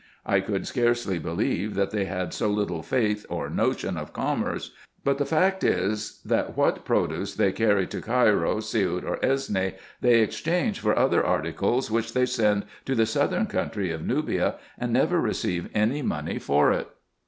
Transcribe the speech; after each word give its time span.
I 0.25 0.39
could 0.39 0.65
scarcely 0.65 1.19
believe, 1.19 1.75
that 1.75 1.91
they 1.91 2.05
had 2.05 2.33
so 2.33 2.49
little 2.49 2.81
faith, 2.81 3.23
or 3.29 3.51
notion 3.51 3.97
of 3.97 4.13
commerce: 4.13 4.71
but 5.03 5.19
the 5.19 5.27
fact 5.27 5.63
is, 5.63 6.21
that 6.25 6.57
what 6.57 6.83
pro 6.85 7.05
duce 7.05 7.35
they 7.35 7.51
carry 7.51 7.85
to 7.85 8.01
Cairo, 8.01 8.59
Siout, 8.61 9.03
or 9.05 9.17
Esne, 9.17 9.75
they 10.01 10.21
exchange 10.21 10.79
for 10.79 10.97
other 10.97 11.23
articles, 11.23 11.91
which 11.91 12.13
they 12.13 12.25
send 12.25 12.65
to 12.85 12.95
the 12.95 13.05
southern 13.05 13.45
country 13.45 13.91
of 13.91 14.03
Nubia, 14.03 14.55
and 14.75 14.91
never 14.91 15.21
receive 15.21 15.69
any 15.75 16.01
money 16.01 16.39
for 16.39 16.71
it. 16.71 16.87